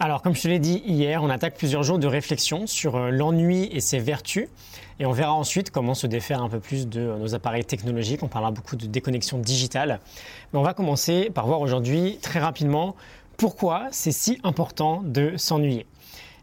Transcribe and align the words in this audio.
Alors, 0.00 0.22
comme 0.22 0.36
je 0.36 0.42
te 0.42 0.46
l'ai 0.46 0.60
dit 0.60 0.80
hier, 0.86 1.24
on 1.24 1.28
attaque 1.28 1.56
plusieurs 1.56 1.82
jours 1.82 1.98
de 1.98 2.06
réflexion 2.06 2.68
sur 2.68 2.94
euh, 2.94 3.10
l'ennui 3.10 3.64
et 3.72 3.80
ses 3.80 3.98
vertus. 3.98 4.46
Et 5.00 5.06
on 5.06 5.10
verra 5.10 5.32
ensuite 5.32 5.72
comment 5.72 5.94
se 5.94 6.06
défaire 6.06 6.40
un 6.40 6.48
peu 6.48 6.60
plus 6.60 6.86
de 6.86 7.00
euh, 7.00 7.16
nos 7.16 7.34
appareils 7.34 7.64
technologiques. 7.64 8.22
On 8.22 8.28
parlera 8.28 8.52
beaucoup 8.52 8.76
de 8.76 8.86
déconnexion 8.86 9.38
digitale. 9.38 9.98
Mais 10.52 10.60
on 10.60 10.62
va 10.62 10.72
commencer 10.72 11.30
par 11.34 11.48
voir 11.48 11.60
aujourd'hui 11.60 12.20
très 12.22 12.38
rapidement 12.38 12.94
pourquoi 13.36 13.88
c'est 13.90 14.12
si 14.12 14.38
important 14.44 15.02
de 15.04 15.36
s'ennuyer. 15.36 15.84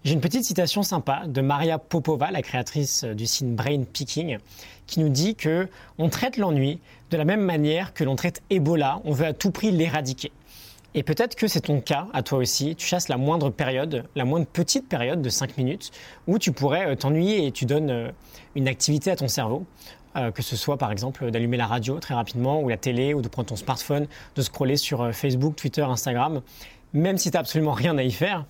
J'ai 0.04 0.16
une 0.16 0.22
petite 0.22 0.44
citation 0.44 0.84
sympa 0.84 1.24
de 1.26 1.40
Maria 1.40 1.80
Popova, 1.80 2.32
la 2.32 2.42
créatrice 2.42 3.06
euh, 3.06 3.14
du 3.14 3.26
site 3.26 3.56
Brain 3.56 3.84
Picking, 3.84 4.38
qui 4.86 5.00
nous 5.00 5.08
dit 5.08 5.36
que 5.36 5.70
on 5.98 6.10
traite 6.10 6.36
l'ennui 6.36 6.82
de 7.10 7.16
la 7.16 7.24
même 7.24 7.42
manière 7.42 7.94
que 7.94 8.04
l'on 8.04 8.18
traite 8.18 8.44
Ebola, 8.50 9.00
on 9.06 9.14
veut 9.14 9.28
à 9.28 9.34
tout 9.34 9.52
prix 9.52 9.72
l'éradiquer. 9.72 10.34
Et 10.98 11.04
peut-être 11.04 11.36
que 11.36 11.48
c'est 11.48 11.60
ton 11.60 11.82
cas 11.82 12.08
à 12.14 12.24
toi 12.24 12.38
aussi. 12.38 12.74
Tu 12.74 12.88
chasses 12.88 13.10
la 13.10 13.18
moindre 13.18 13.50
période, 13.50 14.06
la 14.16 14.24
moindre 14.24 14.46
petite 14.46 14.88
période 14.88 15.22
de 15.22 15.28
5 15.28 15.58
minutes 15.58 15.92
où 16.26 16.40
tu 16.40 16.54
pourrais 16.54 16.88
euh, 16.88 16.96
t'ennuyer 16.96 17.46
et 17.46 17.52
tu 17.52 17.66
donnes 17.66 17.90
euh, 17.90 18.12
une 18.56 18.70
activité 18.70 19.12
à 19.12 19.18
ton 19.18 19.28
cerveau. 19.28 19.66
Euh, 20.16 20.32
que 20.32 20.42
ce 20.42 20.56
soit 20.56 20.78
par 20.78 20.94
exemple 20.94 21.30
d'allumer 21.30 21.58
la 21.58 21.68
radio 21.68 22.00
très 22.00 22.14
rapidement 22.14 22.62
ou 22.62 22.70
la 22.70 22.78
télé 22.78 23.14
ou 23.14 23.22
de 23.22 23.28
prendre 23.28 23.50
ton 23.50 23.58
smartphone, 23.58 24.08
de 24.38 24.42
scroller 24.42 24.78
sur 24.78 25.14
Facebook, 25.14 25.58
Twitter, 25.58 25.82
Instagram, 25.82 26.42
même 26.94 27.18
si 27.18 27.30
tu 27.30 27.36
n'as 27.36 27.42
absolument 27.42 27.74
rien 27.74 27.98
à 27.98 28.04
y 28.04 28.12
faire, 28.12 28.46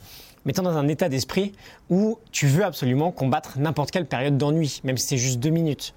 mettant 0.46 0.62
dans 0.62 0.78
un 0.78 0.88
état 0.88 1.10
d'esprit 1.10 1.54
où 1.90 2.20
tu 2.32 2.46
veux 2.46 2.64
absolument 2.64 3.12
combattre 3.12 3.58
n'importe 3.58 3.90
quelle 3.90 4.06
période 4.06 4.38
d'ennui, 4.38 4.82
même 4.84 4.98
si 4.98 5.08
c'est 5.08 5.18
juste 5.18 5.40
deux 5.40 5.50
minutes. 5.50 5.96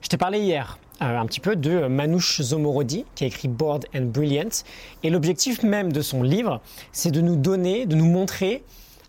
Je 0.00 0.08
t'ai 0.08 0.16
parlé 0.16 0.38
hier 0.38 0.78
euh, 1.02 1.18
un 1.18 1.26
petit 1.26 1.40
peu 1.40 1.56
de 1.56 1.86
Manouche 1.86 2.40
Zomorodi, 2.40 3.04
qui 3.14 3.24
a 3.24 3.26
écrit 3.26 3.48
Bored 3.48 3.86
and 3.94 4.06
Brilliant. 4.06 4.64
Et 5.02 5.10
l'objectif 5.10 5.62
même 5.62 5.92
de 5.92 6.00
son 6.02 6.22
livre, 6.22 6.60
c'est 6.92 7.10
de 7.10 7.20
nous 7.20 7.36
donner, 7.36 7.84
de 7.84 7.96
nous 7.96 8.06
montrer 8.06 8.62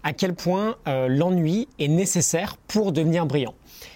à 0.04 0.14
quel 0.14 0.34
point 0.34 0.78
euh, 0.88 1.08
l'ennui 1.08 1.68
est 1.78 1.88
nécessaire 1.88 2.58
pour 2.68 2.92
devenir 2.92 3.26
brillant. 3.26 3.54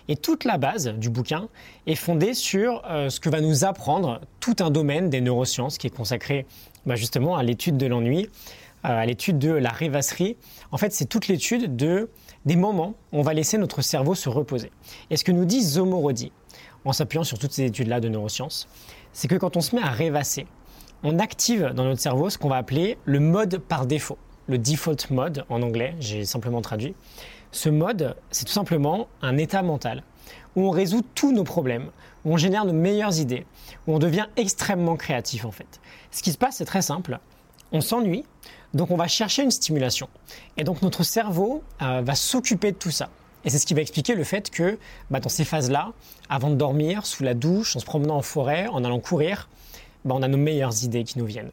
Et 0.08 0.16
toute 0.16 0.44
la 0.44 0.58
base 0.58 0.88
du 0.90 1.10
bouquin 1.10 1.48
est 1.88 1.96
fondée 1.96 2.34
sur 2.34 2.84
euh, 2.90 3.10
ce 3.10 3.20
que 3.20 3.30
va 3.30 3.42
nous 3.42 3.66
apprendre 3.66 4.22
tout 4.40 4.56
un 4.60 4.70
domaine 4.70 5.10
des 5.10 5.22
neurosciences 5.22 5.78
qui 5.78 5.88
est 5.88 5.96
consacré 5.96 6.46
bah, 6.86 6.96
justement 6.96 7.38
à 7.38 7.44
l'étude 7.44 7.78
de 7.78 7.88
l'ennui, 7.88 8.30
à 8.84 9.06
l'étude 9.06 9.40
de 9.40 9.52
la 9.52 9.70
rêvasserie. 9.70 10.36
En 10.72 10.78
fait, 10.78 10.92
c'est 10.94 11.06
toute 11.06 11.28
l'étude 11.28 11.76
de 11.76 12.10
des 12.46 12.56
moments 12.56 12.96
où 13.12 13.20
on 13.20 13.22
va 13.22 13.34
laisser 13.34 13.58
notre 13.58 13.82
cerveau 13.82 14.16
se 14.16 14.30
reposer. 14.30 14.72
Et 15.10 15.18
ce 15.18 15.24
que 15.24 15.32
nous 15.32 15.46
dit 15.46 15.62
Zomorodi, 15.62 16.32
en 16.86 16.94
s'appuyant 16.94 17.24
sur 17.24 17.40
toutes 17.40 17.52
ces 17.52 17.66
études-là 17.66 18.00
de 18.00 18.10
neurosciences, 18.10 18.68
c'est 19.12 19.28
que 19.28 19.36
quand 19.36 19.58
on 19.58 19.62
se 19.62 19.76
met 19.76 19.82
à 19.82 19.90
rêvasser, 19.90 20.48
on 21.04 21.20
active 21.20 21.72
dans 21.76 21.84
notre 21.84 22.02
cerveau 22.02 22.30
ce 22.30 22.38
qu'on 22.38 22.50
va 22.50 22.58
appeler 22.58 22.98
le 23.06 23.20
mode 23.20 23.58
par 23.58 23.86
défaut, 23.86 24.18
le 24.48 24.58
default 24.58 25.10
mode 25.12 25.46
en 25.50 25.62
anglais, 25.62 25.96
j'ai 26.00 26.26
simplement 26.26 26.62
traduit. 26.62 26.96
Ce 27.52 27.70
mode, 27.70 28.16
c'est 28.32 28.46
tout 28.46 28.52
simplement 28.52 29.08
un 29.22 29.38
état 29.38 29.62
mental 29.62 30.04
où 30.56 30.68
on 30.68 30.70
résout 30.70 31.02
tous 31.16 31.32
nos 31.32 31.44
problèmes, 31.44 31.90
où 32.26 32.34
on 32.34 32.38
génère 32.38 32.66
nos 32.66 32.74
meilleures 32.74 33.20
idées, 33.20 33.46
où 33.88 33.96
on 33.96 34.00
devient 34.00 34.28
extrêmement 34.38 34.96
créatif 34.96 35.46
en 35.46 35.52
fait. 35.52 35.80
Ce 36.12 36.22
qui 36.24 36.32
se 36.32 36.38
passe, 36.38 36.58
c'est 36.58 36.66
très 36.66 36.82
simple. 36.82 37.20
On 37.72 37.82
s'ennuie, 37.82 38.24
donc 38.74 38.92
on 38.92 38.96
va 38.96 39.08
chercher 39.08 39.44
une 39.44 39.52
stimulation. 39.52 40.08
Et 40.58 40.64
donc 40.64 40.82
notre 40.82 41.04
cerveau 41.04 41.64
euh, 41.82 42.02
va 42.04 42.16
s'occuper 42.16 42.72
de 42.72 42.78
tout 42.78 42.92
ça. 42.92 43.10
Et 43.46 43.50
c'est 43.50 43.60
ce 43.60 43.66
qui 43.66 43.74
va 43.74 43.82
expliquer 43.82 44.16
le 44.16 44.24
fait 44.24 44.50
que 44.50 44.78
bah, 45.10 45.20
dans 45.20 45.30
ces 45.30 45.44
phases-là, 45.44 45.92
avant 46.30 46.50
de 46.50 46.56
dormir, 46.56 47.06
sous 47.06 47.24
la 47.24 47.34
douche, 47.34 47.76
en 47.76 47.80
se 47.80 47.86
promenant 47.86 48.18
en 48.18 48.22
forêt, 48.22 48.68
en 48.68 48.84
allant 48.84 49.00
courir, 49.00 49.50
bah, 50.06 50.16
on 50.18 50.22
a 50.22 50.28
nos 50.28 50.38
meilleures 50.38 50.84
idées 50.84 51.04
qui 51.04 51.20
nous 51.20 51.26
viennent. 51.26 51.52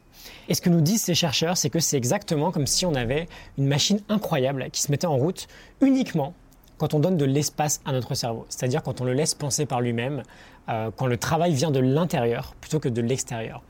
Et 0.49 0.53
ce 0.53 0.61
que 0.61 0.69
nous 0.69 0.81
disent 0.81 1.03
ces 1.03 1.15
chercheurs, 1.15 1.57
c'est 1.57 1.69
que 1.69 1.79
c'est 1.79 1.97
exactement 1.97 2.51
comme 2.51 2.67
si 2.67 2.85
on 2.85 2.95
avait 2.95 3.27
une 3.57 3.65
machine 3.65 3.99
incroyable 4.09 4.69
qui 4.71 4.81
se 4.81 4.91
mettait 4.91 5.07
en 5.07 5.17
route 5.17 5.47
uniquement 5.81 6.33
quand 6.77 6.93
on 6.95 6.99
donne 6.99 7.17
de 7.17 7.25
l'espace 7.25 7.79
à 7.85 7.91
notre 7.91 8.15
cerveau, 8.15 8.47
c'est-à-dire 8.49 8.81
quand 8.81 9.01
on 9.01 9.03
le 9.03 9.13
laisse 9.13 9.35
penser 9.35 9.67
par 9.67 9.81
lui-même, 9.81 10.23
euh, 10.67 10.89
quand 10.95 11.05
le 11.05 11.15
travail 11.15 11.53
vient 11.53 11.69
de 11.69 11.79
l'intérieur 11.79 12.55
plutôt 12.59 12.79
que 12.79 12.89
de 12.89 13.01
l'extérieur. 13.01 13.61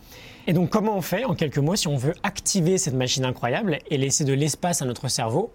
Et 0.47 0.53
donc 0.53 0.69
comment 0.69 0.95
on 0.95 1.01
fait, 1.01 1.25
en 1.25 1.35
quelques 1.35 1.57
mots, 1.57 1.75
si 1.75 1.89
on 1.89 1.97
veut 1.97 2.13
activer 2.23 2.77
cette 2.77 2.93
machine 2.93 3.25
incroyable 3.25 3.79
et 3.89 3.97
laisser 3.97 4.23
de 4.23 4.31
l'espace 4.31 4.81
à 4.81 4.85
notre 4.85 5.09
cerveau 5.09 5.51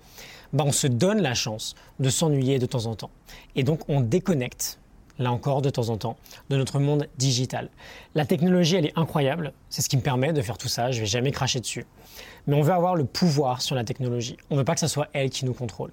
bah, 0.53 0.65
on 0.67 0.73
se 0.73 0.87
donne 0.87 1.21
la 1.21 1.35
chance 1.35 1.75
de 2.01 2.11
s'ennuyer 2.11 2.59
de 2.59 2.67
temps 2.67 2.87
en 2.87 2.95
temps. 2.95 3.11
Et 3.55 3.63
donc 3.63 3.81
on 3.89 4.01
déconnecte, 4.01 4.79
là 5.19 5.33
encore 5.33 5.63
de 5.63 5.71
temps 5.71 5.89
en 5.89 5.97
temps, 5.97 6.17
de 6.51 6.57
notre 6.57 6.79
monde 6.79 7.09
digital. 7.19 7.71
La 8.15 8.25
technologie, 8.25 8.77
elle 8.77 8.87
est 8.87 8.99
incroyable, 8.99 9.53
c'est 9.71 9.83
ce 9.83 9.89
qui 9.89 9.97
me 9.97 10.03
permet 10.03 10.33
de 10.33 10.43
faire 10.43 10.59
tout 10.59 10.69
ça, 10.69 10.91
je 10.91 11.01
vais 11.01 11.07
jamais 11.07 11.33
cracher 11.33 11.61
dessus. 11.61 11.87
Mais 12.47 12.55
on 12.55 12.63
veut 12.63 12.73
avoir 12.73 12.95
le 12.95 13.05
pouvoir 13.05 13.63
sur 13.63 13.75
la 13.75 13.85
technologie. 13.85 14.37
On 14.51 14.55
ne 14.55 14.61
veut 14.61 14.65
pas 14.65 14.75
que 14.75 14.81
ce 14.81 14.89
soit 14.89 15.09
elle 15.13 15.31
qui 15.31 15.45
nous 15.45 15.55
contrôle. 15.55 15.93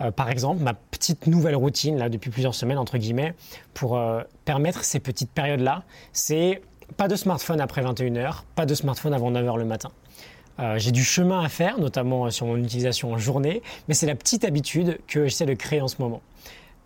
Euh, 0.00 0.10
par 0.10 0.30
exemple, 0.30 0.62
ma 0.62 0.74
petite 0.74 1.26
nouvelle 1.26 1.56
routine, 1.56 1.98
là, 1.98 2.08
depuis 2.08 2.30
plusieurs 2.30 2.54
semaines, 2.54 2.78
entre 2.78 2.98
guillemets, 2.98 3.34
pour 3.74 3.96
euh, 3.96 4.22
permettre 4.44 4.84
ces 4.84 5.00
petites 5.00 5.30
périodes-là, 5.30 5.84
c'est 6.12 6.62
pas 6.96 7.08
de 7.08 7.16
smartphone 7.16 7.60
après 7.60 7.82
21h, 7.82 8.42
pas 8.54 8.66
de 8.66 8.74
smartphone 8.74 9.14
avant 9.14 9.30
9h 9.30 9.58
le 9.58 9.64
matin. 9.64 9.90
Euh, 10.60 10.78
j'ai 10.78 10.92
du 10.92 11.04
chemin 11.04 11.42
à 11.42 11.48
faire, 11.48 11.78
notamment 11.78 12.30
sur 12.30 12.46
mon 12.46 12.56
utilisation 12.56 13.12
en 13.12 13.18
journée, 13.18 13.62
mais 13.88 13.94
c'est 13.94 14.06
la 14.06 14.14
petite 14.14 14.44
habitude 14.44 14.98
que 15.06 15.24
j'essaie 15.24 15.46
de 15.46 15.54
créer 15.54 15.80
en 15.80 15.88
ce 15.88 15.96
moment. 15.98 16.20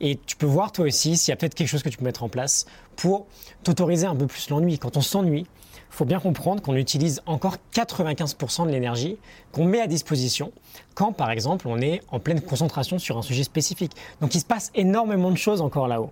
Et 0.00 0.18
tu 0.26 0.36
peux 0.36 0.46
voir 0.46 0.72
toi 0.72 0.86
aussi 0.86 1.16
s'il 1.16 1.32
y 1.32 1.32
a 1.32 1.36
peut-être 1.36 1.54
quelque 1.54 1.68
chose 1.68 1.82
que 1.82 1.88
tu 1.88 1.96
peux 1.98 2.04
mettre 2.04 2.22
en 2.22 2.28
place 2.28 2.66
pour 2.96 3.26
t'autoriser 3.62 4.06
un 4.06 4.14
peu 4.14 4.26
plus 4.26 4.48
l'ennui. 4.50 4.78
Quand 4.78 4.96
on 4.96 5.00
s'ennuie, 5.00 5.46
il 5.74 5.96
faut 5.96 6.04
bien 6.04 6.20
comprendre 6.20 6.62
qu'on 6.62 6.74
utilise 6.74 7.22
encore 7.26 7.56
95% 7.72 8.66
de 8.66 8.70
l'énergie 8.70 9.16
qu'on 9.52 9.64
met 9.64 9.80
à 9.80 9.86
disposition 9.86 10.52
quand, 10.94 11.12
par 11.12 11.30
exemple, 11.30 11.68
on 11.68 11.80
est 11.80 12.00
en 12.10 12.18
pleine 12.18 12.40
concentration 12.40 12.98
sur 12.98 13.16
un 13.18 13.22
sujet 13.22 13.44
spécifique. 13.44 13.92
Donc 14.20 14.34
il 14.34 14.40
se 14.40 14.44
passe 14.44 14.70
énormément 14.74 15.30
de 15.30 15.38
choses 15.38 15.60
encore 15.60 15.88
là-haut. 15.88 16.10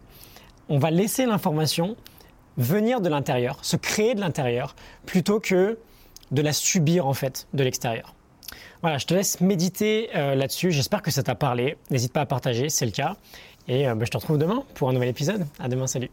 On 0.68 0.78
va 0.78 0.90
laisser 0.90 1.26
l'information 1.26 1.96
venir 2.56 3.00
de 3.00 3.08
l'intérieur, 3.08 3.58
se 3.62 3.76
créer 3.76 4.14
de 4.14 4.20
l'intérieur, 4.20 4.76
plutôt 5.06 5.40
que 5.40 5.78
de 6.32 6.43
la 6.43 6.53
subir 6.53 7.06
en 7.06 7.15
fait 7.15 7.47
de 7.54 7.62
l'extérieur. 7.62 8.15
Voilà, 8.82 8.98
je 8.98 9.06
te 9.06 9.15
laisse 9.15 9.41
méditer 9.41 10.10
euh, 10.16 10.34
là-dessus. 10.34 10.72
J'espère 10.72 11.03
que 11.03 11.10
ça 11.10 11.22
t'a 11.22 11.37
parlé. 11.37 11.76
N'hésite 11.91 12.12
pas 12.12 12.22
à 12.22 12.26
partager, 12.26 12.69
c'est 12.69 12.87
le 12.87 12.91
cas. 12.91 13.16
Et 13.69 13.88
euh, 13.88 13.94
bah, 13.94 14.04
je 14.04 14.10
te 14.10 14.16
retrouve 14.16 14.38
demain 14.38 14.65
pour 14.75 14.88
un 14.88 14.92
nouvel 14.92 15.09
épisode. 15.09 15.47
À 15.60 15.69
demain, 15.69 15.87
salut. 15.87 16.10